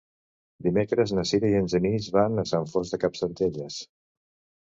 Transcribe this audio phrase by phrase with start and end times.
[0.67, 3.77] Dimecres na Sira i en Genís van a Sant Fost de Campsentelles.